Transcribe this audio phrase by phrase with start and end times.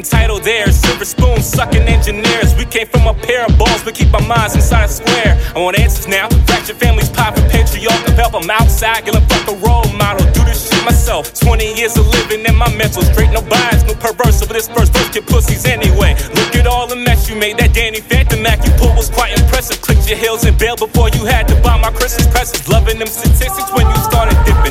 [0.00, 2.56] entitled heirs, silver spoon sucking engineers.
[2.56, 5.36] We came from a pair of balls, but keep our minds inside a square.
[5.54, 6.26] I want answers now.
[6.48, 8.32] Fractured families, popping patriarch of help.
[8.32, 10.24] I'm outside, fuck a role model.
[10.32, 11.34] Do this shit myself.
[11.34, 13.02] 20 years of living in my mental.
[13.02, 14.40] Straight no bias, no perverse.
[14.40, 16.16] But this first verse get pussies anyway.
[16.32, 17.58] Look at all the mess you made.
[17.58, 19.82] That Danny Phantom Mac you pulled was quite impressive.
[19.82, 22.66] Clicked your heels and bail before you had to buy my Christmas presents.
[22.68, 24.69] Loving them statistics when you started dipping.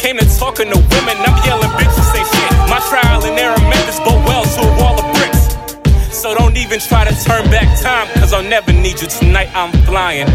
[0.00, 2.52] Came to talking to women, I'm yelling bitches say shit.
[2.72, 6.16] My trial and error methods both well to a wall of bricks.
[6.16, 9.50] So don't even try to turn back time, cause I'll never need you tonight.
[9.54, 10.26] I'm flying.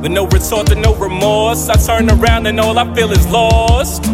[0.00, 4.06] With no retort and no remorse, I turn around and all I feel is lost.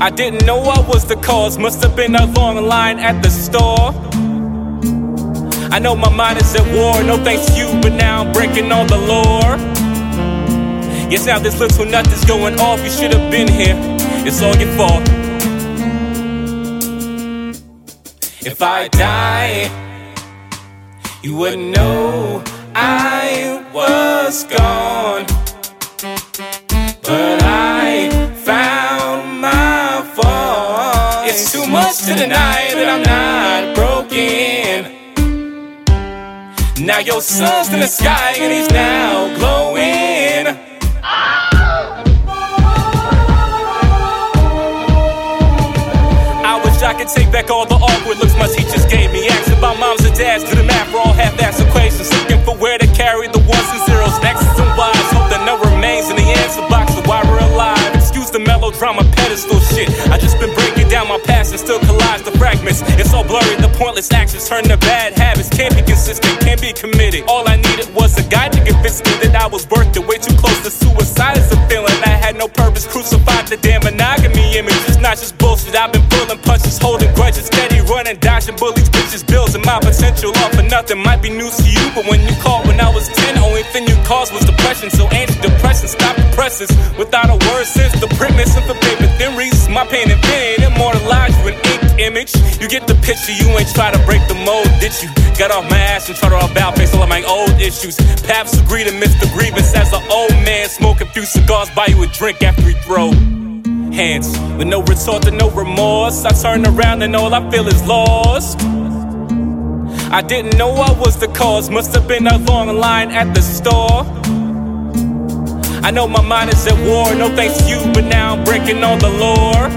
[0.00, 3.30] I didn't know I was the cause, must have been a long line at the
[3.30, 3.94] store.
[5.70, 8.72] I know my mind is at war, no thanks to you, but now I'm breaking
[8.72, 9.71] all the lore.
[11.12, 13.76] Yes, now this little nut is going off, you should have been here.
[14.26, 15.06] It's all your fault.
[18.40, 19.70] If I die,
[21.22, 22.42] you wouldn't know
[22.74, 25.26] I was gone.
[27.02, 28.08] But I
[28.42, 31.28] found my fault.
[31.28, 35.02] It's too much to deny that I'm not broken.
[36.86, 39.01] Now your son's in the sky and he's now
[47.32, 49.26] back all the awkward looks my teachers gave me.
[49.26, 52.12] Asking about moms and dads, to the math for all half-ass equations.
[52.12, 55.08] Looking for where to carry the ones and zeros, X's and Y's.
[55.16, 57.80] Hope that no remains in the answer box of why we're alive.
[57.96, 59.88] Excuse the melodrama pedestal shit.
[60.12, 62.84] I just been breaking down my past and still collides the fragments.
[63.00, 65.48] It's all blurry, the pointless actions turn to bad habits.
[65.48, 67.24] Can't be consistent, can't be committed.
[67.24, 70.04] All I needed was a guide to convince me that I was worth it.
[70.04, 72.84] Way too close to suicide is a feeling I had no purpose.
[72.86, 74.76] Crucified the damn monogamy image.
[74.84, 75.74] It's not just bullshit.
[75.74, 76.81] I've been pulling punches,
[78.12, 80.98] running, dodging bullies, bitches, bills, and my potential all for nothing.
[81.02, 83.86] Might be news to you, but when you called when I was 10, only thing
[83.86, 84.90] you caused was depression.
[84.90, 89.36] So antidepressants stop the presses without a word since the print missing for paper thin
[89.36, 89.68] reasons.
[89.68, 92.34] My pain and pain immortalized you in ink image.
[92.60, 95.08] You get the picture, you ain't try to break the mold, did you?
[95.38, 97.96] Got off my ass and tried to about face all of my old issues.
[98.22, 102.02] Paps agree to miss the grievance as an old man smoking few cigars, buy you
[102.02, 103.12] a drink after he throw
[103.92, 106.24] hands with no retort and no remorse.
[106.24, 108.60] I turn around and all I feel is lost.
[110.10, 113.42] I didn't know I was the cause, must have been a long line at the
[113.42, 114.04] store.
[115.84, 118.84] I know my mind is at war, no thanks to you, but now I'm breaking
[118.84, 119.68] all the lore.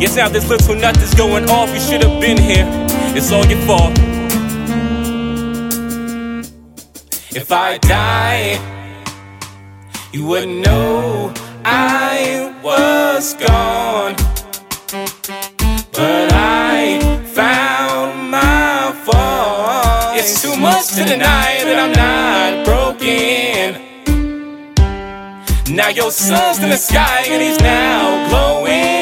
[0.00, 2.66] Yes, now this little nut is going off, you should have been here.
[3.16, 3.92] It's all your fault.
[7.32, 8.58] If I die,
[10.12, 11.32] you wouldn't know
[11.64, 12.19] I
[13.20, 14.14] was gone.
[15.92, 20.16] But I found my fault.
[20.16, 23.66] It's too much to deny that I'm not broken.
[25.76, 28.99] Now your sun's in the sky and he's now glowing.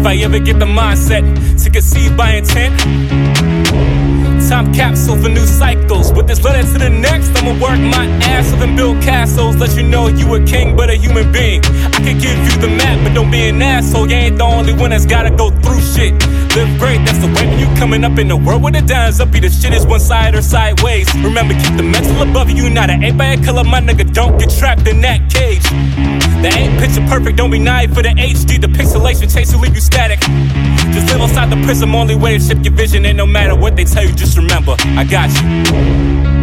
[0.00, 1.22] If I ever get the mindset
[1.62, 2.72] to conceive by intent,
[4.48, 6.10] time capsule for new cycles.
[6.14, 9.56] With this letter to the next, I'ma work my ass off and build castles.
[9.56, 11.60] Let you know you a king, but a human being.
[11.66, 14.08] I can give you the map, but don't be an asshole.
[14.08, 16.14] You ain't the only one that's gotta go through shit.
[16.56, 19.20] Live great, that's the way when you coming up in the world where the downs
[19.20, 19.30] up.
[19.30, 21.14] Be the shit is one side or sideways.
[21.16, 23.64] Remember, keep the mental above you, not an ain't by a color.
[23.64, 26.09] My nigga, don't get trapped in that cage.
[26.90, 28.60] Picture perfect, don't be naive for the HD.
[28.60, 30.18] The pixelation chase will leave you static.
[30.92, 33.06] Just live outside the prism, only way to shift your vision.
[33.06, 36.39] And no matter what they tell you, just remember, I got you.